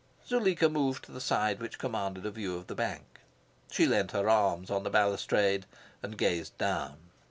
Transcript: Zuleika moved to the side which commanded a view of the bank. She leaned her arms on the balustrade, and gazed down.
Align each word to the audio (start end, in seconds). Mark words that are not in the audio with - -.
Zuleika 0.27 0.67
moved 0.67 1.03
to 1.05 1.11
the 1.11 1.21
side 1.21 1.59
which 1.59 1.77
commanded 1.77 2.25
a 2.25 2.31
view 2.31 2.57
of 2.57 2.65
the 2.65 2.73
bank. 2.73 3.19
She 3.71 3.85
leaned 3.85 4.09
her 4.13 4.27
arms 4.27 4.71
on 4.71 4.81
the 4.81 4.89
balustrade, 4.89 5.67
and 6.01 6.17
gazed 6.17 6.57
down. 6.57 6.97